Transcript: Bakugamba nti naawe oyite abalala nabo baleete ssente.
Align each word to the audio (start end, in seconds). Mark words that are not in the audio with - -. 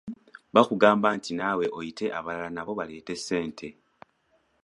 Bakugamba 0.53 1.07
nti 1.17 1.31
naawe 1.37 1.65
oyite 1.77 2.05
abalala 2.17 2.49
nabo 2.53 2.71
baleete 2.79 3.13
ssente. 3.19 3.67